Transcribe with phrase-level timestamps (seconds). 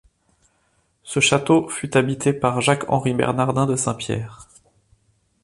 [1.03, 4.47] Ce château fut habité par Jacques-Henri Bernardin de Saint-Pierre.